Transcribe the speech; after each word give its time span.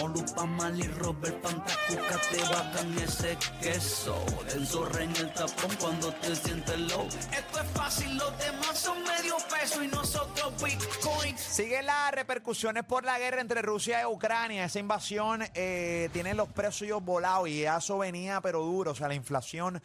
Molu 0.00 0.24
Pamal 0.34 0.78
y 0.78 0.86
Robert 0.86 1.42
Fantacuca 1.42 2.20
te 2.30 2.40
bajan 2.42 2.98
ese 2.98 3.36
queso. 3.60 4.14
El 4.54 4.66
zorro 4.66 4.98
en 5.00 5.10
el 5.16 5.32
tapón 5.32 5.74
cuando 5.80 6.12
te 6.14 6.36
sientes 6.36 6.78
low. 6.78 7.06
Esto 7.06 7.60
es 7.60 7.70
fácil, 7.74 8.16
los 8.16 8.38
demás 8.38 8.78
son 8.78 9.02
medio 9.02 9.36
peso 9.50 9.82
y 9.82 9.88
nosotros 9.88 10.52
Bitcoin. 10.62 11.36
Siguen 11.36 11.86
las 11.86 12.12
repercusiones 12.12 12.84
por 12.84 13.04
la 13.04 13.18
guerra 13.18 13.40
entre 13.40 13.62
Rusia 13.62 14.02
y 14.02 14.04
Ucrania. 14.04 14.64
Esa 14.64 14.78
invasión 14.78 15.42
eh, 15.54 16.08
tiene 16.12 16.34
los 16.34 16.48
precios 16.48 17.04
volados 17.04 17.48
y 17.48 17.64
eso 17.64 17.98
venía 17.98 18.40
pero 18.40 18.60
duro. 18.60 18.92
O 18.92 18.94
sea, 18.94 19.08
la 19.08 19.14
inflación 19.14 19.82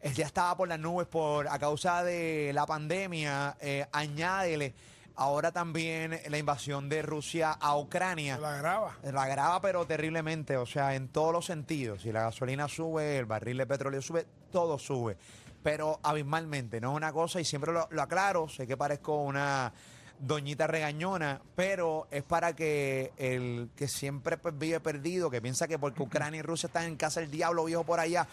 eh, 0.00 0.12
ya 0.14 0.26
estaba 0.26 0.56
por 0.56 0.68
las 0.68 0.80
nubes 0.80 1.06
por 1.06 1.46
a 1.46 1.58
causa 1.58 2.02
de 2.02 2.50
la 2.52 2.66
pandemia. 2.66 3.56
Eh, 3.60 3.86
añádele 3.92 4.74
ahora 5.16 5.52
también 5.52 6.20
la 6.28 6.38
invasión 6.38 6.88
de 6.88 7.02
Rusia 7.02 7.52
a 7.52 7.76
Ucrania. 7.76 8.38
La 8.38 8.56
graba. 8.56 8.96
La 9.02 9.22
agrava, 9.22 9.60
pero 9.60 9.86
terriblemente, 9.86 10.56
o 10.56 10.66
sea, 10.66 10.94
en 10.94 11.08
todos 11.08 11.32
los 11.32 11.46
sentidos. 11.46 12.02
Si 12.02 12.12
la 12.12 12.22
gasolina 12.22 12.68
sube, 12.68 13.18
el 13.18 13.26
barril 13.26 13.58
de 13.58 13.66
petróleo 13.66 14.02
sube, 14.02 14.26
todo 14.50 14.78
sube. 14.78 15.16
Pero 15.62 16.00
abismalmente, 16.02 16.80
no 16.80 16.90
es 16.90 16.96
una 16.96 17.12
cosa, 17.12 17.40
y 17.40 17.44
siempre 17.44 17.72
lo, 17.72 17.88
lo 17.90 18.02
aclaro, 18.02 18.48
sé 18.48 18.66
que 18.66 18.76
parezco 18.76 19.22
una 19.22 19.72
doñita 20.18 20.66
regañona, 20.66 21.40
pero 21.54 22.06
es 22.10 22.22
para 22.22 22.54
que 22.54 23.12
el 23.16 23.70
que 23.76 23.88
siempre 23.88 24.36
pues, 24.36 24.56
vive 24.56 24.80
perdido, 24.80 25.30
que 25.30 25.42
piensa 25.42 25.66
que 25.66 25.78
porque 25.78 26.02
Ucrania 26.02 26.40
y 26.40 26.42
Rusia 26.42 26.68
están 26.68 26.84
en 26.84 26.96
casa 26.96 27.20
del 27.20 27.30
diablo 27.30 27.64
viejo 27.64 27.84
por 27.84 28.00
allá, 28.00 28.26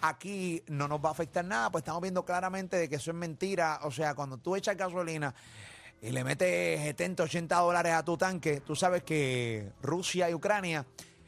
aquí 0.00 0.62
no 0.68 0.88
nos 0.88 1.04
va 1.04 1.10
a 1.10 1.12
afectar 1.12 1.44
nada, 1.44 1.70
pues 1.70 1.82
estamos 1.82 2.02
viendo 2.02 2.24
claramente 2.24 2.76
de 2.76 2.88
que 2.88 2.96
eso 2.96 3.10
es 3.10 3.16
mentira. 3.16 3.80
O 3.82 3.90
sea, 3.90 4.14
cuando 4.14 4.38
tú 4.38 4.56
echas 4.56 4.76
gasolina 4.76 5.34
y 6.02 6.10
le 6.10 6.24
metes 6.24 6.80
70, 6.80 7.22
80 7.22 7.56
dólares 7.56 7.92
a 7.92 8.04
tu 8.04 8.16
tanque, 8.16 8.60
tú 8.60 8.76
sabes 8.76 9.02
que 9.02 9.72
Rusia 9.82 10.30
y 10.30 10.34
Ucrania 10.34 10.86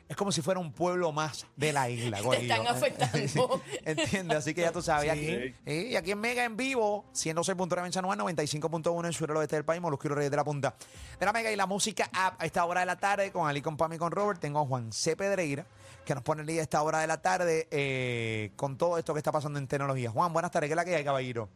es 0.09 0.17
como 0.17 0.33
si 0.33 0.41
fuera 0.41 0.59
un 0.59 0.73
pueblo 0.73 1.13
más 1.13 1.47
de 1.57 1.73
la 1.73 1.91
isla. 1.91 2.19
Te 2.31 2.43
están 2.43 2.67
afectando. 2.67 3.63
¿Entiendes? 3.85 4.39
Así 4.39 4.55
que 4.55 4.63
ya 4.63 4.73
tú 4.73 4.81
sabes. 4.81 5.13
Sí. 5.13 5.31
Aquí, 5.31 5.55
y 5.73 5.97
aquí 5.97 6.13
en 6.13 6.21
Mega 6.21 6.45
en 6.45 6.57
vivo, 6.57 7.05
106.9 7.13 7.87
en 7.87 7.93
San 7.93 8.05
Juan, 8.05 8.19
95.1 8.19 9.07
en 9.07 9.13
Sur 9.13 9.31
Oeste 9.33 9.57
del 9.57 9.65
país, 9.65 9.83
Molusquero 9.83 10.15
Reyes 10.15 10.31
de 10.31 10.37
la 10.37 10.45
Punta 10.45 10.75
de 11.21 11.27
la 11.27 11.33
Mega 11.33 11.53
y 11.53 11.57
la 11.57 11.67
música 11.67 12.09
app 12.13 12.41
a 12.41 12.47
esta 12.47 12.65
hora 12.65 12.81
de 12.81 12.87
la 12.87 12.97
tarde 12.97 13.31
con 13.31 13.49
Ali, 13.49 13.61
con 13.61 13.77
Pam 13.77 13.93
y 13.93 13.99
con 13.99 14.11
Robert. 14.11 14.41
Tengo 14.41 14.61
a 14.61 14.67
Juan 14.67 14.93
C. 14.93 15.15
Pedreira 15.15 15.67
que 16.07 16.15
nos 16.15 16.25
pone 16.25 16.41
el 16.41 16.47
día 16.47 16.61
a 16.61 16.63
esta 16.63 16.81
hora 16.81 17.01
de 17.01 17.07
la 17.07 17.21
tarde 17.21 17.69
eh, 17.71 18.53
con 18.57 18.79
todo 18.79 18.97
esto 18.97 19.13
que 19.13 19.19
está 19.19 19.31
pasando 19.31 19.59
en 19.59 19.67
tecnología. 19.67 20.11
Juan, 20.11 20.33
buenas 20.33 20.51
tardes. 20.51 20.69
¿Qué 20.69 20.73
es 20.73 20.77
la 20.77 20.87
que 20.87 20.97
hay, 20.97 21.05
caballero? 21.05 21.51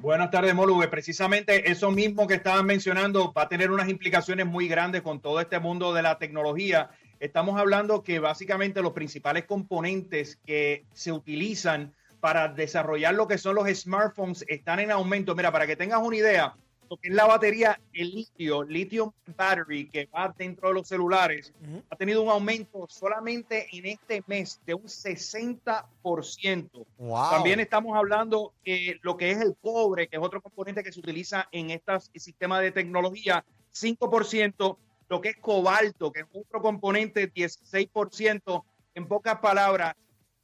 Buenas 0.00 0.30
tardes, 0.30 0.54
Molu. 0.54 0.80
Precisamente 0.88 1.72
eso 1.72 1.90
mismo 1.90 2.28
que 2.28 2.34
estaban 2.34 2.64
mencionando 2.64 3.32
va 3.32 3.42
a 3.42 3.48
tener 3.48 3.72
unas 3.72 3.88
implicaciones 3.88 4.46
muy 4.46 4.68
grandes 4.68 5.02
con 5.02 5.20
todo 5.20 5.40
este 5.40 5.58
mundo 5.58 5.92
de 5.92 6.02
la 6.02 6.18
tecnología. 6.18 6.90
Estamos 7.18 7.58
hablando 7.58 8.04
que 8.04 8.20
básicamente 8.20 8.80
los 8.80 8.92
principales 8.92 9.44
componentes 9.46 10.38
que 10.46 10.84
se 10.92 11.10
utilizan 11.10 11.94
para 12.20 12.46
desarrollar 12.46 13.14
lo 13.14 13.26
que 13.26 13.38
son 13.38 13.56
los 13.56 13.66
smartphones 13.68 14.44
están 14.46 14.78
en 14.78 14.92
aumento. 14.92 15.34
Mira, 15.34 15.50
para 15.50 15.66
que 15.66 15.74
tengas 15.74 16.00
una 16.00 16.16
idea, 16.16 16.54
lo 16.88 16.96
que 16.96 17.08
es 17.08 17.14
la 17.14 17.26
batería, 17.26 17.80
el 17.92 18.10
litio, 18.10 18.64
lithium 18.64 19.12
battery 19.36 19.88
que 19.88 20.06
va 20.06 20.34
dentro 20.36 20.68
de 20.68 20.74
los 20.74 20.88
celulares, 20.88 21.52
ha 21.90 21.96
tenido 21.96 22.22
un 22.22 22.30
aumento 22.30 22.86
solamente 22.88 23.68
en 23.72 23.86
este 23.86 24.22
mes 24.26 24.60
de 24.66 24.74
un 24.74 24.84
60%. 24.84 26.86
Wow. 26.98 27.30
También 27.30 27.60
estamos 27.60 27.96
hablando 27.96 28.54
que 28.64 28.98
lo 29.02 29.16
que 29.16 29.30
es 29.30 29.40
el 29.40 29.56
cobre, 29.60 30.08
que 30.08 30.16
es 30.16 30.22
otro 30.22 30.40
componente 30.40 30.82
que 30.82 30.92
se 30.92 31.00
utiliza 31.00 31.48
en 31.52 31.70
estos 31.70 32.10
sistemas 32.14 32.62
de 32.62 32.72
tecnología, 32.72 33.44
5%, 33.74 34.76
lo 35.08 35.20
que 35.20 35.30
es 35.30 35.36
cobalto, 35.36 36.12
que 36.12 36.20
es 36.20 36.26
otro 36.32 36.60
componente, 36.60 37.32
16%. 37.32 38.64
En 38.94 39.06
pocas 39.06 39.38
palabras, 39.38 39.94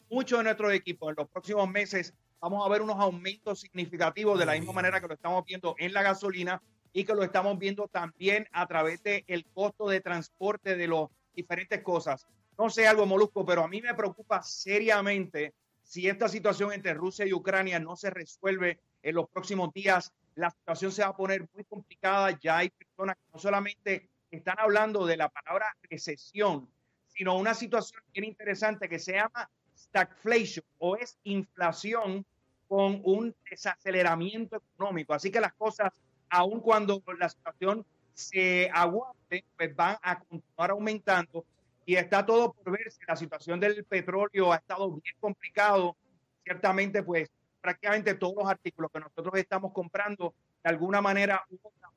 muchos 0.09 0.39
de 0.39 0.45
nuestros 0.45 0.73
equipos 0.73 1.11
en 1.11 1.17
los 1.19 1.29
próximos 1.29 1.69
meses 1.69 2.15
vamos 2.45 2.67
a 2.67 2.69
ver 2.69 2.83
unos 2.83 3.01
aumentos 3.01 3.61
significativos 3.61 4.39
de 4.39 4.45
la 4.45 4.53
misma 4.53 4.75
manera 4.75 5.01
que 5.01 5.09
lo 5.09 5.15
estamos 5.15 5.47
viendo 5.47 5.75
en 5.79 5.95
la 5.95 6.03
gasolina 6.03 6.61
y 6.93 7.03
que 7.03 7.15
lo 7.15 7.23
estamos 7.23 7.59
viendo 7.59 7.89
también 7.89 8.47
a 8.53 8.67
través 8.67 9.03
del 9.03 9.25
el 9.29 9.47
costo 9.47 9.89
de 9.89 10.03
transporte 10.03 10.77
de 10.77 10.87
las 10.87 11.09
diferentes 11.35 11.83
cosas. 11.83 12.27
No 12.59 12.69
sé 12.69 12.87
algo, 12.87 13.07
Molusco, 13.07 13.47
pero 13.47 13.65
a 13.65 13.69
mí 13.69 13.81
me 13.81 13.95
preocupa 13.95 14.43
seriamente 14.43 15.55
si 15.83 16.07
esta 16.07 16.29
situación 16.29 16.71
entre 16.75 16.93
Rusia 16.93 17.25
y 17.25 17.33
Ucrania 17.33 17.81
no 17.81 17.97
se 17.97 18.11
resuelve 18.11 18.79
en 19.03 19.15
los 19.15 19.27
próximos 19.31 19.73
días. 19.73 20.13
La 20.35 20.51
situación 20.51 20.93
se 20.93 21.01
va 21.01 21.09
a 21.09 21.17
poner 21.17 21.49
muy 21.55 21.65
complicada. 21.65 22.39
Ya 22.43 22.59
hay 22.59 22.69
personas 22.69 23.17
que 23.17 23.33
no 23.33 23.39
solamente 23.39 24.11
están 24.31 24.57
hablando 24.59 25.07
de 25.07 25.17
la 25.17 25.31
palabra 25.31 25.75
recesión, 25.89 26.69
sino 27.09 27.39
una 27.39 27.55
situación 27.55 28.03
bien 28.13 28.27
interesante 28.27 28.87
que 28.87 28.99
se 28.99 29.13
llama 29.15 29.49
stagflation 29.75 30.65
o 30.77 30.97
es 30.97 31.19
inflación 31.25 32.27
con 32.75 33.01
un 33.05 33.33
desaceleramiento 33.49 34.57
económico. 34.57 35.15
Así 35.15 35.31
que 35.31 35.41
las 35.41 35.53
cosas, 35.53 35.93
aun 36.29 36.59
cuando 36.59 37.01
la 37.21 37.29
situación 37.29 37.87
se 38.15 38.69
aguante, 38.75 39.45
pues 39.57 39.77
van 39.77 39.97
a 40.03 40.19
continuar 40.19 40.73
aumentando 40.73 41.45
y 41.87 41.95
está 41.95 42.27
todo 42.27 42.53
por 42.53 42.73
verse. 42.73 42.99
La 43.07 43.15
situación 43.15 43.61
del 43.61 43.85
petróleo 43.85 44.53
ha 44.53 44.57
estado 44.57 44.91
bien 44.91 45.15
complicado. 45.21 45.97
Ciertamente, 46.43 47.05
pues 47.05 47.31
prácticamente 47.61 48.15
todos 48.15 48.35
los 48.39 48.49
artículos 48.49 48.91
que 48.91 48.99
nosotros 48.99 49.35
estamos 49.37 49.73
comprando, 49.73 50.35
de 50.65 50.71
alguna 50.71 51.01
manera 51.03 51.45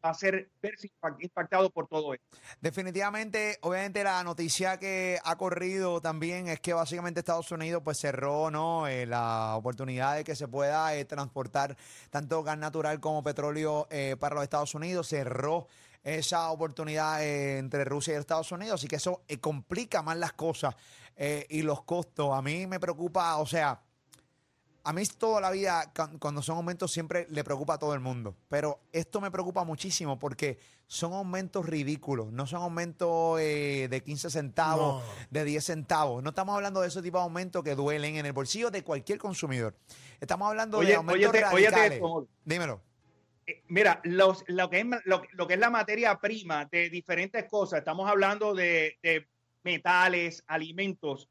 va 0.06 0.10
a 0.12 0.14
ser 0.14 0.52
impactado 1.20 1.72
por 1.72 1.88
todo 1.88 2.14
esto. 2.14 2.38
Definitivamente, 2.62 3.58
obviamente 3.62 4.04
la 4.04 4.24
noticia 4.24 4.78
que 4.78 5.18
ha 5.24 5.36
corrido 5.38 6.02
también 6.02 6.48
es 6.50 6.60
que 6.60 6.74
básicamente 6.74 7.22
Estados 7.22 7.52
Unidos 7.52 7.82
pues 7.84 7.98
cerró 7.98 8.52
no 8.52 8.86
Eh, 8.88 9.06
la 9.06 9.56
oportunidad 9.56 10.16
de 10.16 10.24
que 10.24 10.36
se 10.36 10.48
pueda 10.48 10.94
eh, 10.96 11.06
transportar 11.06 11.78
tanto 12.10 12.44
gas 12.44 12.58
natural 12.58 13.00
como 13.00 13.24
petróleo 13.24 13.88
eh, 13.90 14.16
para 14.20 14.36
los 14.36 14.44
Estados 14.44 14.76
Unidos, 14.76 15.08
cerró 15.08 15.68
esa 16.04 16.52
oportunidad 16.52 17.24
eh, 17.24 17.58
entre 17.58 17.86
Rusia 17.86 18.14
y 18.14 18.18
Estados 18.18 18.52
Unidos, 18.52 18.82
así 18.82 18.88
que 18.88 18.98
eso 18.98 19.24
complica 19.42 20.02
más 20.02 20.18
las 20.18 20.34
cosas 20.34 20.76
y 21.50 21.64
los 21.64 21.82
costos. 21.84 22.32
A 22.32 22.42
mí 22.44 22.68
me 22.68 22.80
preocupa, 22.80 23.38
o 23.38 23.46
sea, 23.48 23.82
a 24.88 24.94
mí 24.94 25.04
toda 25.18 25.42
la 25.42 25.52
vida, 25.52 25.92
cu- 25.96 26.18
cuando 26.20 26.42
son 26.42 26.58
aumentos, 26.58 26.92
siempre 26.92 27.28
le 27.30 27.44
preocupa 27.44 27.74
a 27.74 27.78
todo 27.78 27.94
el 27.94 28.00
mundo. 28.00 28.36
Pero 28.48 28.80
esto 28.92 29.20
me 29.20 29.30
preocupa 29.32 29.64
muchísimo 29.64 30.18
porque 30.18 30.58
son 30.88 31.14
aumentos 31.14 31.66
ridículos. 31.66 32.32
No 32.32 32.48
son 32.48 32.62
aumentos 32.62 33.40
eh, 33.42 33.88
de 33.90 34.02
15 34.02 34.30
centavos, 34.30 35.04
No. 35.04 35.10
de 35.30 35.44
10 35.44 35.64
centavos. 35.66 36.24
No 36.24 36.30
estamos 36.30 36.56
hablando 36.56 36.82
de 36.82 36.88
ese 36.88 37.02
tipo 37.02 37.18
de 37.18 37.24
aumentos 37.24 37.64
que 37.64 37.76
duelen 37.76 38.16
en 38.16 38.26
el 38.26 38.32
bolsillo 38.34 38.72
de 38.72 38.84
cualquier 38.84 39.18
consumidor. 39.20 39.76
Estamos 40.22 40.48
hablando 40.48 40.80
de 40.80 40.96
aumentos 40.96 41.32
óyete- 41.34 41.54
óyete 41.54 41.72
radicales. 41.72 42.02
Molo. 42.02 42.28
Dímelo. 42.46 42.82
Eh, 43.46 43.64
Mira, 43.68 44.00
los, 44.06 44.44
lo, 44.48 44.70
que 44.70 44.80
es, 44.80 44.86
lo, 45.06 45.22
lo 45.34 45.48
que 45.48 45.54
es 45.56 45.60
la 45.60 45.70
materia 45.70 46.18
prima 46.20 46.66
de 46.66 46.90
diferentes 46.90 47.46
cosas, 47.50 47.80
estamos 47.80 48.10
hablando 48.10 48.54
de, 48.54 48.98
de 49.04 49.28
metales, 49.64 50.44
alimentos, 50.48 51.28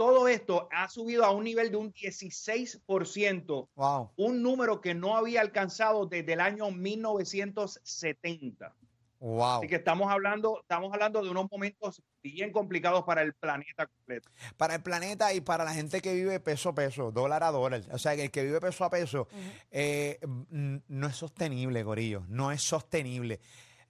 todo 0.00 0.28
esto 0.28 0.66
ha 0.72 0.88
subido 0.88 1.26
a 1.26 1.30
un 1.30 1.44
nivel 1.44 1.70
de 1.70 1.76
un 1.76 1.92
16%, 1.92 3.68
Wow. 3.74 4.10
un 4.16 4.42
número 4.42 4.80
que 4.80 4.94
no 4.94 5.14
había 5.14 5.42
alcanzado 5.42 6.06
desde 6.06 6.32
el 6.32 6.40
año 6.40 6.70
1970. 6.70 8.74
Wow. 9.18 9.58
Así 9.58 9.68
que 9.68 9.76
estamos 9.76 10.10
hablando, 10.10 10.62
estamos 10.62 10.90
hablando 10.94 11.22
de 11.22 11.28
unos 11.28 11.50
momentos 11.50 12.02
bien 12.22 12.50
complicados 12.50 13.04
para 13.04 13.20
el 13.20 13.34
planeta 13.34 13.86
completo. 13.88 14.30
Para 14.56 14.76
el 14.76 14.82
planeta 14.82 15.34
y 15.34 15.42
para 15.42 15.64
la 15.64 15.74
gente 15.74 16.00
que 16.00 16.14
vive 16.14 16.40
peso 16.40 16.70
a 16.70 16.74
peso, 16.74 17.12
dólar 17.12 17.42
a 17.42 17.50
dólar. 17.50 17.82
O 17.92 17.98
sea, 17.98 18.16
que 18.16 18.24
el 18.24 18.30
que 18.30 18.42
vive 18.42 18.58
peso 18.58 18.86
a 18.86 18.90
peso 18.90 19.28
eh, 19.70 20.18
mm, 20.48 20.76
no 20.88 21.08
es 21.08 21.16
sostenible, 21.16 21.82
Gorillo. 21.82 22.24
No 22.28 22.52
es 22.52 22.62
sostenible. 22.62 23.38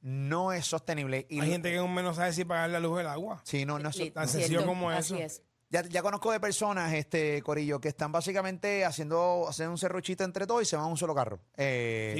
No 0.01 0.53
es 0.53 0.67
sostenible. 0.67 1.29
Y 1.31 1.39
Hay 1.39 1.51
gente 1.51 1.71
que 1.71 1.79
aún 1.79 1.95
menos 1.95 2.17
sabe 2.17 2.33
si 2.33 2.45
pagar 2.45 2.71
la 2.71 2.81
luz 2.81 2.97
o 2.97 3.01
el 3.01 3.07
agua. 3.07 3.41
Sí, 3.45 3.65
no, 3.65 3.79
no 3.79 3.91
es 3.91 4.13
tan 4.13 4.27
sencillo 4.27 4.67
como 4.67 4.91
así 4.91 5.15
eso. 5.15 5.25
es. 5.25 5.45
Ya, 5.73 5.83
ya 5.83 6.03
conozco 6.03 6.33
de 6.33 6.41
personas, 6.41 6.93
este 6.95 7.41
Corillo, 7.43 7.81
que 7.81 7.87
están 7.89 8.11
básicamente 8.11 8.85
haciendo, 8.85 9.47
haciendo 9.49 9.71
un 9.71 9.79
serruchito 9.79 10.25
entre 10.25 10.45
todos 10.45 10.63
y 10.63 10.65
se 10.65 10.75
van 10.75 10.87
a 10.87 10.89
un 10.89 10.97
solo 10.97 11.15
carro. 11.15 11.39
Eh, 11.57 12.17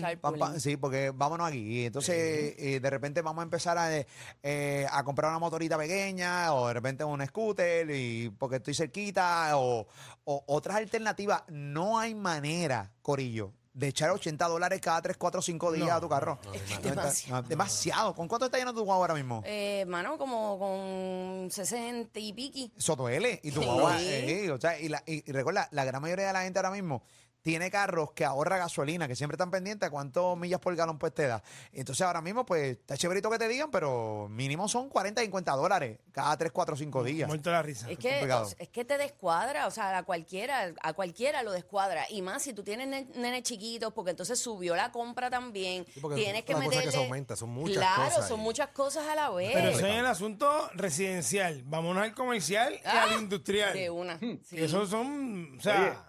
carpooling. 0.12 0.60
Sí, 0.60 0.76
porque 0.76 1.10
vámonos 1.12 1.48
aquí. 1.48 1.58
Y 1.58 1.86
entonces, 1.86 2.54
eh, 2.56 2.78
de 2.80 2.90
repente 2.90 3.20
vamos 3.20 3.42
a 3.42 3.44
empezar 3.44 3.76
a, 3.78 3.88
eh, 3.98 4.86
a 4.88 5.02
comprar 5.02 5.32
una 5.32 5.40
motorita 5.40 5.76
pequeña 5.76 6.54
o 6.54 6.68
de 6.68 6.74
repente 6.74 7.02
un 7.02 7.26
scooter 7.26 7.90
y 7.90 8.30
porque 8.30 8.56
estoy 8.56 8.74
cerquita 8.74 9.58
o, 9.58 9.88
o 10.22 10.44
otras 10.46 10.76
alternativas. 10.76 11.42
No 11.48 11.98
hay 11.98 12.14
manera, 12.14 12.92
Corillo, 13.02 13.50
de 13.74 13.88
echar 13.88 14.10
80 14.10 14.46
dólares 14.46 14.80
cada 14.80 15.02
3, 15.02 15.16
4, 15.16 15.42
5 15.42 15.72
días 15.72 15.90
a 15.90 16.00
tu 16.00 16.08
carro. 16.08 16.38
demasiado. 16.82 17.42
No, 17.42 17.48
demasiado. 17.48 18.14
¿Con 18.14 18.28
cuánto 18.28 18.46
está 18.46 18.56
lleno 18.58 18.72
tu 18.72 18.84
guagua 18.84 19.04
ahora 19.04 19.14
mismo? 19.14 19.42
Eh, 19.44 19.84
mano, 19.86 20.16
como 20.16 20.58
con 20.58 21.50
60 21.50 22.18
y 22.20 22.32
piqui. 22.32 22.72
Eso 22.78 22.94
duele. 22.96 23.40
Y 23.42 23.50
tu 23.50 23.60
Sí. 23.60 23.66
guagua, 23.66 24.00
eh, 24.00 24.50
o 24.50 24.60
sea, 24.60 24.78
y, 24.78 24.88
la- 24.88 25.02
y- 25.06 25.28
y 25.28 25.32
recuerda, 25.32 25.68
la 25.72 25.84
gran 25.84 26.00
mayoría 26.00 26.28
de 26.28 26.32
la 26.32 26.42
gente 26.42 26.58
ahora 26.58 26.70
mismo 26.70 27.02
tiene 27.44 27.70
carros 27.70 28.12
que 28.12 28.24
ahorra 28.24 28.56
gasolina, 28.56 29.06
que 29.06 29.14
siempre 29.14 29.34
están 29.34 29.50
pendientes 29.50 29.86
a 29.86 29.90
cuántos 29.90 30.34
millas 30.38 30.60
por 30.60 30.74
galón 30.74 30.98
pues 30.98 31.12
te 31.12 31.26
da. 31.26 31.42
Entonces 31.74 32.00
ahora 32.06 32.22
mismo, 32.22 32.46
pues, 32.46 32.78
está 32.78 32.96
chéverito 32.96 33.28
que 33.30 33.38
te 33.38 33.46
digan, 33.48 33.70
pero 33.70 34.28
mínimo 34.30 34.66
son 34.66 34.88
40, 34.88 35.20
50 35.20 35.52
dólares 35.52 35.98
cada 36.10 36.34
3, 36.38 36.50
4, 36.50 36.74
5 36.74 37.04
días. 37.04 37.28
Muerto 37.28 37.50
la 37.50 37.60
risa. 37.62 37.90
Es 37.90 37.98
que, 37.98 38.26
es 38.58 38.68
que 38.70 38.84
te 38.86 38.96
descuadra, 38.96 39.66
o 39.66 39.70
sea, 39.70 39.98
a 39.98 40.02
cualquiera, 40.04 40.72
a 40.82 40.94
cualquiera 40.94 41.42
lo 41.42 41.52
descuadra. 41.52 42.06
Y 42.08 42.22
más 42.22 42.42
si 42.42 42.54
tú 42.54 42.64
tienes 42.64 42.88
ne- 42.88 43.08
nenes 43.14 43.42
chiquitos, 43.42 43.92
porque 43.92 44.12
entonces 44.12 44.40
subió 44.40 44.74
la 44.74 44.90
compra 44.90 45.28
también. 45.28 45.84
Sí, 45.92 46.00
porque 46.00 46.22
tienes 46.22 46.40
es 46.40 46.46
que 46.46 46.54
una 46.54 46.64
cosa 46.64 46.80
que 46.80 46.86
meterle. 46.86 46.98
se 46.98 47.04
aumenta, 47.04 47.36
son 47.36 47.50
muchas 47.50 47.76
claro, 47.76 48.04
cosas 48.04 48.26
son 48.28 48.38
ahí. 48.40 48.44
muchas 48.44 48.68
cosas 48.70 49.06
a 49.06 49.14
la 49.14 49.28
vez. 49.28 49.50
Pero 49.52 49.68
eso 49.68 49.86
es 49.86 49.94
el 49.96 50.06
asunto 50.06 50.70
residencial. 50.72 51.62
Vámonos 51.66 52.02
al 52.04 52.14
comercial 52.14 52.72
y 52.72 52.80
Ah, 52.86 53.02
al 53.10 53.20
industrial. 53.20 53.74
De 53.74 53.90
una. 53.90 54.14
Y 54.22 54.40
sí. 54.44 54.64
esos 54.64 54.88
son, 54.88 55.56
o 55.58 55.60
sea, 55.60 56.06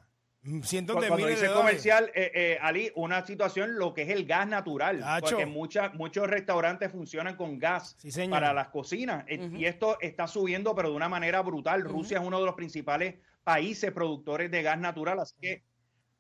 cientos 0.64 0.96
Cu- 0.96 1.02
de 1.02 1.08
Cuando 1.08 1.26
miles 1.26 1.40
dice 1.42 1.52
de 1.52 1.58
comercial, 1.58 2.12
eh, 2.14 2.32
eh, 2.34 2.58
Ali, 2.62 2.92
una 2.96 3.26
situación, 3.26 3.76
lo 3.78 3.94
que 3.94 4.04
es 4.04 4.10
el 4.10 4.26
gas 4.26 4.48
natural. 4.48 5.04
Porque 5.22 5.46
mucha- 5.46 5.90
muchos 5.90 6.28
restaurantes 6.30 6.92
funcionan 6.92 7.36
con 7.36 7.58
gas 7.58 7.96
Sí, 8.00 8.12
señor. 8.12 8.32
para 8.32 8.54
las 8.54 8.70
cocinas. 8.70 9.26
Eh, 9.28 9.50
Y 9.56 9.66
esto 9.66 9.98
está 10.02 10.28
subiendo, 10.28 10.76
pero 10.76 10.90
de 10.90 10.96
una 10.96 11.10
manera 11.10 11.42
brutal. 11.42 11.82
Rusia 11.84 12.20
es 12.20 12.24
uno 12.26 12.40
de 12.40 12.46
los 12.46 12.56
principales 12.56 13.16
países 13.44 13.92
productores 13.92 14.52
de 14.52 14.62
gas 14.62 14.78
natural. 14.80 15.20
Así 15.20 15.36
que 15.42 15.64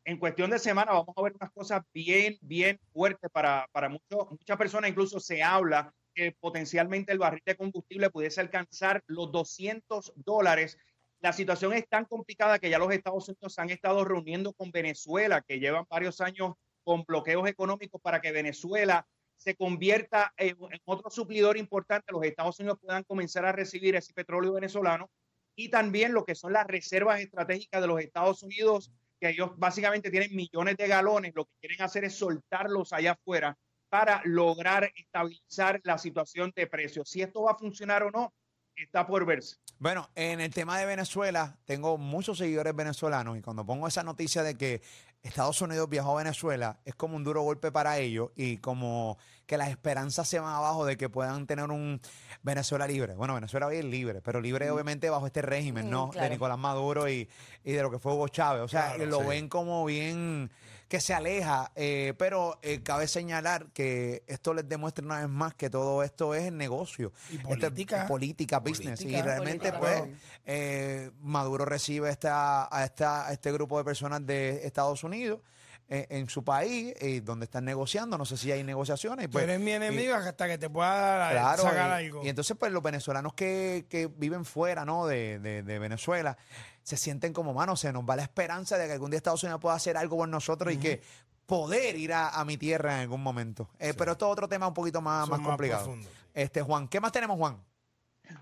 en 0.04 0.18
cuestión 0.18 0.50
de 0.52 0.60
semana 0.60 0.92
vamos 0.94 1.14
a 1.18 1.22
ver 1.22 1.34
unas 1.40 1.52
cosas 1.52 1.82
bien, 1.94 2.38
bien 2.42 2.80
fuertes 2.94 3.30
para, 3.32 3.68
para 3.72 3.90
muchos, 3.90 4.30
muchas 4.32 4.58
personas. 4.58 4.90
Incluso 4.90 5.20
se 5.20 5.42
habla 5.44 5.92
que 6.14 6.32
potencialmente 6.40 7.12
el 7.12 7.18
barril 7.20 7.42
de 7.46 7.56
combustible 7.56 8.10
pudiese 8.10 8.40
alcanzar 8.42 9.04
los 9.08 9.32
200 9.32 10.14
dólares. 10.16 10.78
La 11.26 11.34
situación 11.34 11.74
es 11.74 11.90
tan 11.90 12.06
complicada 12.06 12.60
que 12.60 12.70
ya 12.70 12.78
los 12.78 12.94
Estados 12.94 13.28
Unidos 13.28 13.58
han 13.58 13.72
estado 13.72 14.06
reuniendo 14.06 14.54
con 14.54 14.70
Venezuela, 14.70 15.42
que 15.42 15.60
llevan 15.60 15.88
varios 15.90 16.22
años 16.22 16.54
con 16.84 17.04
bloqueos 17.04 17.50
económicos 17.50 18.00
para 18.00 18.22
que 18.22 18.32
Venezuela 18.32 19.08
se 19.36 19.56
convierta 19.56 20.32
en 20.38 20.56
otro 20.84 21.10
suplidor 21.10 21.58
importante, 21.58 22.12
los 22.12 22.24
Estados 22.24 22.60
Unidos 22.60 22.78
puedan 22.80 23.04
comenzar 23.06 23.44
a 23.44 23.52
recibir 23.52 23.96
ese 23.96 24.14
petróleo 24.14 24.54
venezolano 24.54 25.10
y 25.56 25.70
también 25.70 26.14
lo 26.14 26.26
que 26.26 26.36
son 26.36 26.54
las 26.54 26.68
reservas 26.68 27.20
estratégicas 27.20 27.82
de 27.82 27.88
los 27.88 28.00
Estados 28.02 28.44
Unidos, 28.44 28.92
que 29.20 29.30
ellos 29.30 29.50
básicamente 29.58 30.12
tienen 30.12 30.36
millones 30.36 30.78
de 30.78 30.88
galones, 30.88 31.34
lo 31.34 31.46
que 31.46 31.54
quieren 31.60 31.82
hacer 31.82 32.06
es 32.06 32.14
soltarlos 32.14 32.94
allá 32.94 33.14
afuera 33.14 33.58
para 33.90 34.22
lograr 34.26 34.92
estabilizar 34.96 35.82
la 35.86 35.98
situación 35.98 36.54
de 36.56 36.68
precios. 36.68 37.10
Si 37.10 37.24
esto 37.24 37.42
va 37.42 37.54
a 37.54 37.58
funcionar 37.58 38.04
o 38.04 38.12
no, 38.12 38.32
está 38.76 39.06
por 39.06 39.26
verse. 39.26 39.58
Bueno, 39.80 40.10
en 40.16 40.40
el 40.40 40.54
tema 40.54 40.78
de 40.80 40.86
Venezuela, 40.86 41.58
tengo 41.66 41.98
muchos 41.98 42.38
seguidores 42.38 42.76
venezolanos 42.76 43.38
y 43.38 43.42
cuando 43.42 43.66
pongo 43.66 43.88
esa 43.88 44.04
noticia 44.04 44.42
de 44.44 44.56
que 44.56 44.82
Estados 45.22 45.62
Unidos 45.62 45.90
viajó 45.90 46.14
a 46.18 46.24
Venezuela, 46.24 46.80
es 46.86 46.96
como 46.96 47.16
un 47.16 47.24
duro 47.24 47.42
golpe 47.42 47.72
para 47.72 47.98
ellos 47.98 48.30
y 48.36 48.58
como 48.58 49.18
que 49.46 49.58
las 49.58 49.70
esperanzas 49.70 50.28
se 50.28 50.40
van 50.40 50.54
abajo 50.54 50.86
de 50.86 50.98
que 50.98 51.10
puedan 51.10 51.46
tener 51.48 51.66
un 51.70 52.02
Venezuela 52.42 52.88
libre. 52.88 53.14
Bueno, 53.16 53.36
Venezuela 53.36 53.68
hoy 53.68 53.78
es 53.78 53.86
libre, 53.86 54.22
pero 54.22 54.42
libre 54.42 54.70
obviamente 54.72 55.10
bajo 55.10 55.26
este 55.28 55.42
régimen, 55.42 55.88
Mm, 55.88 55.90
¿no? 55.92 56.10
claro. 56.10 56.24
De 56.26 56.30
Nicolás 56.32 56.58
Maduro 56.58 57.08
y, 57.10 57.30
y 57.64 57.72
de 57.74 57.82
lo 57.82 57.92
que 57.92 58.00
fue 58.00 58.14
Hugo 58.14 58.28
Chávez. 58.28 58.64
O 58.64 58.68
sea, 58.68 58.94
Claro, 58.96 59.06
lo 59.10 59.20
sí. 59.22 59.28
ven 59.28 59.50
como 59.50 59.86
bien 59.86 60.50
que 60.88 61.00
se 61.02 61.16
aleja, 61.16 61.72
eh, 61.76 62.14
pero 62.18 62.60
eh, 62.62 62.82
cabe 62.84 63.08
señalar 63.08 63.68
que 63.74 64.24
esto 64.28 64.54
les 64.54 64.70
demuestra 64.70 65.04
una 65.04 65.20
vez 65.20 65.30
más 65.30 65.56
que 65.56 65.68
todo 65.70 66.04
esto 66.04 66.36
es 66.36 66.44
el 66.46 66.58
negocio. 66.58 67.12
Y 67.32 67.38
Esto 67.38 67.50
es 67.54 67.58
política. 67.60 68.08
política, 68.08 68.60
business. 68.60 69.00
Política. 69.00 69.18
y 69.20 69.22
realmente, 69.24 69.72
Política, 69.72 69.80
pues, 69.80 69.96
claro. 70.02 70.12
eh, 70.46 71.12
Maduro 71.22 71.66
recibe 71.66 72.10
esta, 72.12 72.68
a, 72.76 72.86
esta, 72.86 73.28
a 73.28 73.34
este 73.34 73.52
grupo 73.52 73.80
de 73.80 73.84
personas 73.84 74.26
de 74.28 74.66
Estados 74.68 75.04
Unidos 75.04 75.40
eh, 75.88 76.08
en 76.10 76.28
su 76.30 76.44
país, 76.44 76.94
eh, 77.00 77.22
donde 77.22 77.46
están 77.46 77.64
negociando. 77.66 78.18
No 78.18 78.26
sé 78.26 78.38
si 78.38 78.52
hay 78.52 78.64
negociaciones. 78.64 79.28
Tú 79.28 79.34
Pues, 79.34 79.44
eres 79.44 79.60
mi 79.60 79.72
y- 79.72 79.74
enemigo 79.76 80.16
hasta 80.16 80.48
que 80.48 80.58
te 80.58 80.70
pueda 80.70 81.30
Claro, 81.32 81.64
sacar 81.64 82.02
y, 82.02 82.06
algo. 82.06 82.24
y 82.24 82.30
entonces 82.30 82.58
pues 82.58 82.72
los 82.72 82.82
venezolanos 82.82 83.34
que, 83.34 83.86
que 83.90 84.08
viven 84.08 84.46
fuera 84.46 84.84
¿no? 84.86 85.06
de, 85.06 85.40
de- 85.40 85.62
de 85.64 85.80
Venezuela 85.80 86.38
se 86.84 86.98
sienten 86.98 87.34
como, 87.34 87.54
mano, 87.54 87.76
se 87.76 87.92
nos 87.94 88.04
va 88.04 88.16
la 88.16 88.24
esperanza 88.24 88.78
de 88.78 88.88
que 88.88 88.94
algún 88.94 89.12
día 89.12 89.18
Estados 89.18 89.44
Unidos 89.44 89.62
pueda 89.62 89.76
hacer 89.76 89.96
algo 89.98 90.18
por 90.18 90.28
nosotros 90.30 90.74
y 90.74 90.78
que 90.78 91.02
poder 91.46 91.96
ir 91.96 92.14
a, 92.14 92.30
a 92.30 92.46
mi 92.46 92.58
tierra 92.58 92.94
en 92.96 93.00
algún 93.02 93.22
momento. 93.22 93.70
Eh, 93.80 93.94
Pero 93.96 94.14
esto 94.14 94.26
es 94.26 94.32
otro 94.32 94.48
tema 94.50 94.68
un 94.68 94.74
poquito 94.74 95.02
más, 95.02 95.28
más 95.30 95.40
más 95.40 95.48
complicado. 95.48 95.96
Este, 96.34 96.62
Juan, 96.64 96.88
¿qué 96.88 97.00
más 97.00 97.12
tenemos, 97.12 97.38
Juan? 97.38 97.64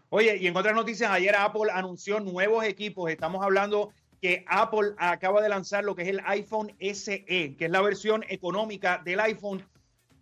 Oye, 0.09 0.37
y 0.37 0.47
en 0.47 0.55
otras 0.55 0.73
noticias, 0.73 1.11
ayer 1.11 1.35
Apple 1.35 1.69
anunció 1.73 2.19
nuevos 2.21 2.63
equipos. 2.63 3.11
Estamos 3.11 3.43
hablando 3.43 3.91
que 4.23 4.45
Apple 4.47 4.93
acaba 4.99 5.41
de 5.41 5.49
lanzar 5.49 5.83
lo 5.83 5.95
que 5.95 6.03
es 6.03 6.07
el 6.07 6.21
iPhone 6.23 6.73
SE, 6.79 7.25
que 7.25 7.57
es 7.59 7.69
la 7.69 7.81
versión 7.81 8.23
económica 8.29 9.01
del 9.03 9.19
iPhone. 9.19 9.67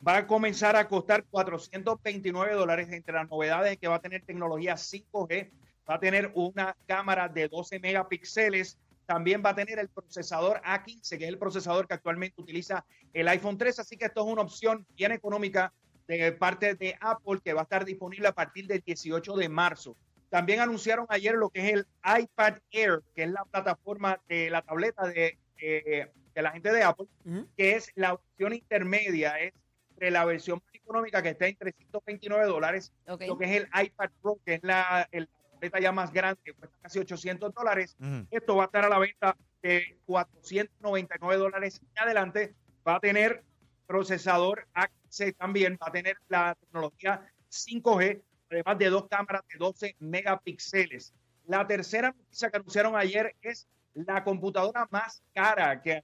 Va 0.06 0.18
a 0.18 0.25
comenzar 0.25 0.75
a 0.75 0.88
costar 0.88 1.24
429 1.25 2.56
dólares. 2.56 2.92
Entre 2.92 3.13
las 3.13 3.30
novedades 3.30 3.77
que 3.77 3.88
va 3.88 3.98
a 3.98 4.01
tener 4.01 4.25
tecnología 4.25 4.74
5G, 4.74 5.51
va 5.88 5.94
a 5.94 6.00
tener 6.00 6.31
una 6.33 6.75
cámara 6.88 7.30
de 7.30 7.48
12 7.48 7.80
megapíxeles. 7.80 8.80
También 9.06 9.44
va 9.45 9.51
a 9.51 9.56
tener 9.56 9.77
el 9.77 9.89
procesador 9.89 10.59
A15, 10.63 11.19
que 11.19 11.25
es 11.25 11.30
el 11.30 11.38
procesador 11.38 11.88
que 11.88 11.94
actualmente 11.94 12.42
utiliza 12.42 12.83
el 13.13 13.27
iPhone 13.27 13.59
3. 13.59 13.77
Así 13.77 13.97
que 13.97 14.06
esto 14.06 14.21
es 14.21 14.33
una 14.33 14.42
opción 14.42 14.83
bien 14.95 15.12
económica 15.12 15.71
de 16.07 16.31
parte 16.31 16.74
de 16.74 16.97
Apple 17.00 17.39
que 17.44 17.54
va 17.54 17.62
a 17.62 17.63
estar 17.65 17.86
disponible 17.86 18.27
a 18.27 18.33
partir 18.33 18.65
del 18.65 18.81
18 18.81 19.36
de 19.36 19.47
marzo. 19.47 19.95
También 20.31 20.62
anunciaron 20.62 21.06
ayer 21.10 21.36
lo 21.36 21.50
que 21.50 21.60
es 21.68 21.74
el 21.74 21.88
iPad 22.22 22.57
Air, 22.72 23.01
que 23.13 23.24
es 23.24 23.30
la 23.31 23.44
plataforma 23.44 24.19
de 24.30 24.50
la 24.50 24.62
tableta 24.62 25.06
de, 25.06 25.38
eh, 25.62 26.10
de 26.33 26.42
la 26.42 26.51
gente 26.51 26.72
de 26.72 26.83
Apple, 26.83 27.07
Ujú. 27.25 27.48
que 27.57 27.75
es 27.75 27.92
la 27.95 28.13
opción 28.13 28.54
intermedia, 28.54 29.38
es 29.39 29.54
entre 29.89 30.10
la 30.10 30.24
versión 30.24 30.62
más 30.66 30.74
económica 30.74 31.22
que 31.22 31.30
está 31.31 31.48
en 31.48 31.57
329 31.57 32.45
dólares, 32.45 32.94
Ok. 33.07 33.24
lo 33.28 33.38
que 33.38 33.44
es 33.45 33.51
el 33.62 33.68
iPad 33.86 34.10
Pro, 34.22 34.39
que 34.45 34.54
es 34.56 34.63
la, 34.63 35.07
el- 35.12 35.30
la 35.30 35.50
tableta 35.51 35.80
ya 35.81 35.92
más 35.92 36.12
grande, 36.13 36.39
que 36.44 36.54
cuesta 36.54 36.78
casi 36.81 37.00
800 37.00 37.54
dólares. 37.54 37.98
Ujú. 38.00 38.25
Esto 38.31 38.56
va 38.56 38.63
a 38.63 38.66
estar 38.68 38.86
a 38.86 38.89
la 38.89 38.98
venta 39.00 39.36
de 39.62 40.00
499 40.06 41.38
dólares 41.38 41.81
en 41.94 42.04
adelante. 42.04 42.56
Va 42.88 42.95
a 42.95 43.00
tener 43.01 43.44
procesador 43.85 44.66
A15 44.73 45.35
también, 45.35 45.78
va 45.81 45.90
a 45.90 45.92
tener 45.92 46.16
la 46.30 46.56
tecnología 46.56 47.21
5G, 47.50 48.21
además 48.52 48.78
de 48.78 48.90
dos 48.90 49.08
cámaras 49.08 49.42
de 49.52 49.58
12 49.58 49.96
megapíxeles. 50.00 51.14
La 51.46 51.66
tercera 51.66 52.12
noticia 52.12 52.50
que 52.50 52.58
anunciaron 52.58 52.96
ayer 52.96 53.36
es 53.42 53.68
la 53.94 54.24
computadora 54.24 54.88
más 54.90 55.22
cara 55.34 55.81
que 55.81 56.04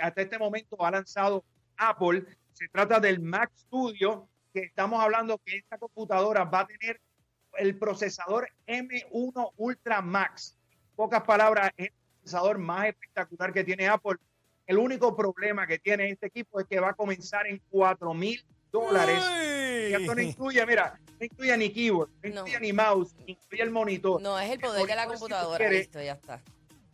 hasta, 0.00 0.22
este 0.22 0.38
momento 0.38 0.84
ha 0.84 0.90
lanzado 0.90 1.44
Apple. 1.76 2.24
Se 2.52 2.68
trata 2.68 2.98
del 2.98 3.20
Mac 3.20 3.50
Studio, 3.54 4.28
que 4.52 4.60
estamos 4.60 5.02
hablando 5.02 5.38
que 5.44 5.56
esta 5.56 5.78
computadora 5.78 6.44
va 6.44 6.60
a 6.60 6.66
tener 6.66 7.00
el 7.58 7.78
procesador 7.78 8.48
M1 8.66 9.52
Ultra 9.56 10.02
Max. 10.02 10.56
En 10.72 10.96
pocas 10.96 11.22
palabras, 11.22 11.70
es 11.76 11.86
el 11.86 11.92
procesador 12.20 12.58
más 12.58 12.86
espectacular 12.86 13.52
que 13.52 13.64
tiene 13.64 13.88
Apple. 13.88 14.16
El 14.66 14.78
único 14.78 15.16
problema 15.16 15.66
que 15.66 15.78
tiene 15.78 16.10
este 16.10 16.26
equipo 16.26 16.60
es 16.60 16.66
que 16.66 16.80
va 16.80 16.90
a 16.90 16.94
comenzar 16.94 17.46
en 17.46 17.60
4 17.70 18.14
mil 18.14 18.44
dólares. 18.70 19.59
Y 19.88 19.94
esto 19.94 20.14
no 20.14 20.20
Uy. 20.20 20.28
incluye, 20.28 20.66
mira, 20.66 21.00
no 21.18 21.24
incluye 21.24 21.56
ni 21.56 21.70
keyboard, 21.72 22.10
no 22.22 22.28
No. 22.28 22.28
incluye 22.40 22.60
ni 22.60 22.72
mouse, 22.72 23.14
ni 23.26 23.32
incluye 23.32 23.62
el 23.62 23.70
monitor. 23.70 24.20
No, 24.20 24.38
es 24.38 24.50
el 24.50 24.60
poder 24.60 24.86
de 24.86 24.94
la 24.94 25.06
monitor, 25.06 25.16
si 25.16 25.20
computadora. 25.20 25.58
quieres, 25.58 25.78
Listo, 25.80 26.02
ya 26.02 26.12
está. 26.12 26.40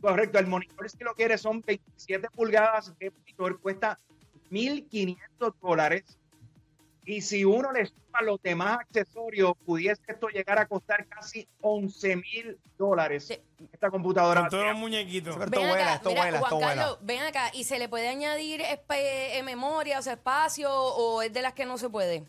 Correcto, 0.01 0.39
el 0.39 0.47
monitor 0.47 0.91
si 0.91 0.99
lo 1.03 1.15
quieres 1.15 1.41
son 1.41 1.63
27 1.63 2.29
pulgadas 2.31 2.97
de 2.99 3.11
monitor, 3.11 3.61
cuesta 3.61 3.99
1.500 4.51 5.55
dólares. 5.61 6.05
Y 7.09 7.21
si 7.23 7.45
uno 7.45 7.71
le 7.73 7.87
suma 7.87 8.21
los 8.23 8.43
demás 8.43 8.79
accesorios, 8.81 9.53
pudiese 9.65 10.03
esto 10.09 10.27
llegar 10.27 10.59
a 10.59 10.67
costar 10.67 11.07
casi 11.07 11.47
11 11.61 12.17
mil 12.17 12.59
dólares. 12.77 13.29
Sí. 13.29 13.39
Esta 13.73 13.91
computadora. 13.91 14.41
Con 14.43 14.51
todos 14.51 14.65
los 14.67 14.77
muñequitos. 14.77 15.37
Esto 15.37 15.49
Ven 15.49 15.69
vuela, 15.69 15.85
acá, 15.85 15.95
esto 15.95 16.09
mira, 16.11 16.23
vuela, 16.23 16.39
Juan 16.41 16.49
esto 16.53 16.57
vuela. 16.57 16.83
Carlos, 16.83 16.99
ven 17.03 17.23
acá. 17.23 17.51
¿Y 17.55 17.63
se 17.63 17.79
le 17.79 17.89
puede 17.89 18.09
añadir 18.09 18.61
eh, 18.61 19.43
memoria, 19.45 20.01
o 20.01 20.03
sea, 20.03 20.15
espacio, 20.15 20.69
o 20.75 21.23
es 21.23 21.33
de 21.33 21.43
las 21.43 21.55
que 21.55 21.65
no 21.65 21.79
se 21.79 21.89
puede? 21.89 22.25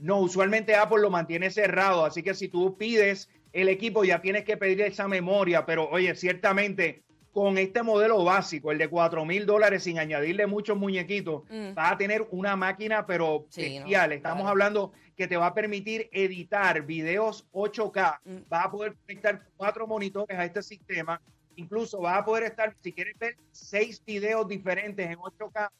No, 0.00 0.18
usualmente 0.20 0.74
Apple 0.74 1.00
lo 1.02 1.10
mantiene 1.10 1.50
cerrado, 1.50 2.04
así 2.04 2.22
que 2.22 2.34
si 2.34 2.48
tú 2.48 2.76
pides 2.76 3.28
el 3.52 3.68
equipo 3.68 4.02
ya 4.04 4.20
tienes 4.22 4.44
que 4.44 4.56
pedir 4.56 4.80
esa 4.80 5.06
memoria, 5.08 5.66
pero 5.66 5.88
oye, 5.90 6.14
ciertamente 6.14 7.02
con 7.32 7.58
este 7.58 7.82
modelo 7.84 8.24
básico, 8.24 8.72
el 8.72 8.78
de 8.78 8.88
4 8.88 9.24
mil 9.24 9.46
dólares 9.46 9.84
sin 9.84 9.98
añadirle 10.00 10.46
muchos 10.48 10.76
muñequitos, 10.76 11.42
Mm. 11.48 11.74
vas 11.74 11.92
a 11.92 11.96
tener 11.98 12.26
una 12.30 12.56
máquina 12.56 13.06
pero 13.06 13.46
Sí, 13.50 13.60
no, 13.78 13.84
bestial. 13.84 14.12
Estamos 14.12 14.38
claro. 14.38 14.50
hablando 14.50 14.92
que 15.16 15.28
te 15.28 15.36
va 15.36 15.46
a 15.48 15.54
permitir 15.54 16.08
editar 16.12 16.82
videos 16.82 17.46
8K, 17.52 18.20
Mm. 18.24 18.38
vas 18.48 18.66
a 18.66 18.70
poder 18.70 18.96
conectar 19.06 19.42
cuatro 19.56 19.86
monitores 19.86 20.36
a 20.38 20.44
este 20.44 20.62
sistema, 20.62 21.20
incluso 21.56 22.00
vas 22.00 22.18
a 22.18 22.24
poder 22.24 22.44
estar, 22.44 22.74
si 22.80 22.92
quieres 22.92 23.16
ver 23.18 23.36
seis 23.52 24.02
videos 24.04 24.48
diferentes 24.48 25.08
en 25.08 25.18
8K, 25.20 25.70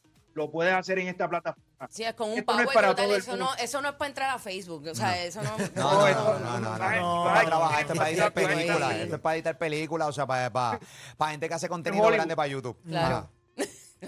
lo 0.41 0.51
puedes 0.51 0.75
hacer 0.75 0.99
en 0.99 1.09
esta 1.09 1.29
plataforma. 1.29 1.89
Sí, 1.89 2.03
es 2.05 2.15
con 2.15 2.31
un 2.31 2.39
Esto 2.39 2.55
no 2.55 2.61
es 2.63 2.69
para 2.75 2.95
todo 2.95 3.15
eso, 3.15 3.37
no, 3.37 3.55
eso 3.57 3.81
no 3.81 3.89
es 3.91 3.95
para 3.95 4.09
entrar 4.09 4.31
a 4.35 4.39
Facebook. 4.39 4.87
O 4.91 4.95
sea, 4.95 5.23
eso 5.23 5.43
no. 5.43 5.51
No, 5.77 5.93
No, 5.93 5.99
no, 6.01 6.07
esto- 6.09 6.39
no, 6.41 6.61
no, 6.61 6.77
trabajar, 6.77 7.81
esto 7.81 7.93
es 7.93 7.99
para 7.99 8.11
editar 8.11 8.33
películas, 8.33 8.95
esto 8.95 9.15
es 9.17 9.21
para 9.21 9.35
editar 9.37 9.59
películas, 9.59 10.09
o 10.09 10.13
sea, 10.13 10.27
para, 10.27 10.51
para, 10.51 10.81
para 11.17 11.31
gente 11.33 11.49
que 11.49 11.55
hace 11.55 11.69
contenido 11.69 12.07
grande 12.09 12.35
para 12.37 12.49
YouTube. 12.49 12.77
Claro. 12.87 13.31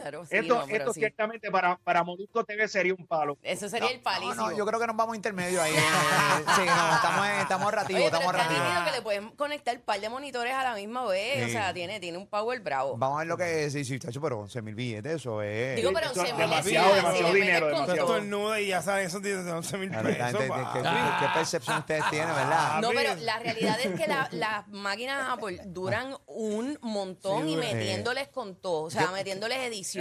Claro, 0.02 0.26
sí, 0.26 0.36
esto 0.36 0.54
no, 0.54 0.66
esto 0.66 0.92
sí. 0.92 1.00
ciertamente 1.00 1.50
para, 1.50 1.76
para 1.78 2.02
Molusco 2.04 2.44
TV 2.44 2.68
sería 2.68 2.94
un 2.94 3.06
palo. 3.06 3.38
Eso 3.42 3.68
sería 3.68 3.88
el 3.90 3.96
No, 3.98 4.02
palísimo. 4.02 4.50
no, 4.50 4.56
yo 4.56 4.66
creo 4.66 4.78
que 4.80 4.86
nos 4.86 4.96
vamos 4.96 5.12
a 5.14 5.16
intermedio 5.16 5.62
ahí. 5.62 5.72
sí, 6.56 6.62
no, 6.66 6.94
estamos, 6.94 7.26
estamos 7.40 7.72
rativos, 7.72 8.02
Oye, 8.02 8.06
estamos 8.10 8.32
nítido 8.34 8.84
que 8.84 8.90
le 8.92 9.02
pueden 9.02 9.28
conectar 9.30 9.76
un 9.76 9.82
par 9.82 10.00
de 10.00 10.08
monitores 10.08 10.52
a 10.54 10.62
la 10.62 10.74
misma 10.74 11.04
vez. 11.06 11.42
O 11.44 11.46
Sí. 11.46 11.52
sea, 11.52 11.72
tiene, 11.72 12.00
tiene 12.00 12.18
un 12.18 12.26
power 12.26 12.60
bravo. 12.60 12.96
Vamos 12.96 13.16
a 13.16 13.18
ver 13.20 13.28
lo 13.28 13.36
que 13.36 13.64
es. 13.64 13.72
Sí, 13.72 13.84
sí, 13.84 13.98
chacho, 13.98 14.20
pero 14.20 14.38
11 14.40 14.60
mil 14.62 14.74
billetes, 14.74 15.14
eso 15.16 15.42
es. 15.42 15.76
Digo, 15.76 15.90
pero 15.92 16.10
Eso 16.10 16.22
es 16.22 16.28
se 16.28 16.34
me 16.34 16.42
demasiado, 16.42 16.94
demasiado 16.94 17.32
dinero, 17.34 17.66
demasiado. 17.68 18.00
estornudas 18.00 18.60
y 18.60 18.66
ya 18.68 18.82
saben 18.82 19.06
esos 19.06 19.22
10 19.22 19.44
de 19.44 19.52
11 19.52 19.78
mil 19.78 19.90
pesos. 19.90 20.40
¿qué, 20.40 21.26
percepción 21.34 21.78
ustedes 21.78 22.04
tienen, 22.10 22.34
verdad? 22.34 22.80
No, 22.80 22.88
Papi. 22.88 22.96
pero 22.96 23.14
la 23.20 23.38
realidad 23.38 23.78
es 23.80 23.98
que 24.00 24.06
la- 24.06 24.28
las 24.32 24.68
máquinas 24.68 25.28
Apple 25.30 25.60
duran 25.66 26.16
un 26.26 26.78
montón 26.82 27.48
y 27.48 27.56
metiéndoles 27.56 28.28
con 28.28 28.56
todo. 28.56 28.84
O 28.84 28.90
sea, 28.90 29.10
metiéndoles 29.10 29.58
edición. 29.58 29.91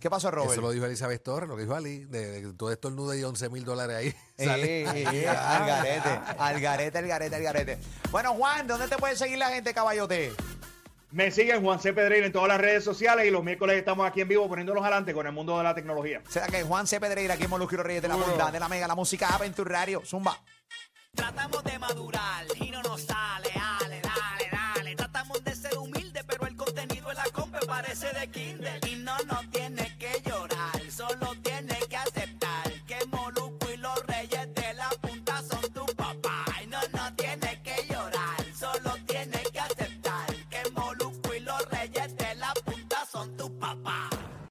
¿Qué 0.00 0.10
pasó, 0.10 0.30
Robert? 0.30 0.52
Eso 0.52 0.60
lo 0.60 0.70
dijo 0.70 0.84
Elizabeth 0.86 1.22
Torres, 1.22 1.48
lo 1.48 1.56
que 1.56 1.62
dijo 1.62 1.74
Ali, 1.74 2.04
de, 2.04 2.40
de 2.42 2.52
todo 2.54 2.72
esto 2.72 2.88
el 2.88 2.96
nudo 2.96 3.14
y 3.14 3.22
11 3.22 3.48
mil 3.50 3.64
dólares 3.64 3.96
ahí. 3.96 4.14
Eh, 4.40 4.86
eh, 4.94 5.28
al 5.28 5.66
garete, 5.66 6.08
al 6.38 6.60
garete, 6.60 6.98
al 6.98 7.08
garete, 7.08 7.36
al 7.36 7.42
garete. 7.42 7.78
Bueno, 8.12 8.34
Juan, 8.34 8.68
¿dónde 8.68 8.86
te 8.86 8.96
puede 8.96 9.16
seguir 9.16 9.36
la 9.36 9.48
gente, 9.48 9.74
caballote? 9.74 10.32
Me 11.10 11.30
siguen 11.30 11.62
Juan 11.62 11.80
C. 11.80 11.92
Pedreira 11.92 12.26
en 12.26 12.32
todas 12.32 12.48
las 12.48 12.60
redes 12.60 12.84
sociales 12.84 13.26
y 13.26 13.30
los 13.30 13.42
miércoles 13.42 13.76
estamos 13.76 14.06
aquí 14.06 14.20
en 14.20 14.28
vivo 14.28 14.46
poniéndolos 14.46 14.82
adelante 14.84 15.14
con 15.14 15.26
el 15.26 15.32
mundo 15.32 15.56
de 15.56 15.64
la 15.64 15.74
tecnología. 15.74 16.22
Será 16.28 16.46
que 16.46 16.62
Juan 16.62 16.86
C. 16.86 17.00
Pedreira, 17.00 17.34
aquí 17.34 17.44
en 17.44 17.50
los 17.50 17.72
Reyes 17.72 18.02
de 18.02 18.08
la 18.08 18.16
Punta, 18.16 18.50
de 18.50 18.60
la 18.60 18.68
Mega, 18.68 18.86
la 18.86 18.94
música 18.94 19.28
app 19.34 19.42
en 19.42 19.54
tu 19.54 19.64
radio. 19.64 20.02
Zumba. 20.04 20.38
Tratamos 21.14 21.64
de 21.64 21.78
madurar 21.78 22.44
y 22.60 22.70
no 22.70 22.82
nos 22.82 23.02
sale, 23.02 23.27
de 28.20 28.28
Kindle 28.30 28.80
y 28.90 28.96
no 28.96 29.16
nos 29.30 29.50